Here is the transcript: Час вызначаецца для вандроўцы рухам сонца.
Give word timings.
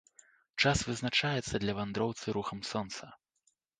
Час 0.61 0.79
вызначаецца 0.87 1.55
для 1.65 1.73
вандроўцы 1.81 2.25
рухам 2.39 2.59
сонца. 2.71 3.03